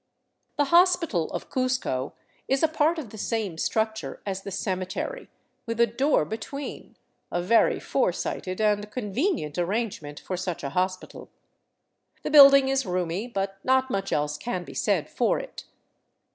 [0.55, 2.13] The hospital of Cuzco
[2.47, 5.27] is a part of the same structure as the ceme tery,
[5.67, 6.95] with a door between—
[7.31, 11.29] a very foresighted and convenient ar rangement for such a hospital.
[12.23, 15.65] The building is roomy, but not much else can be said for it.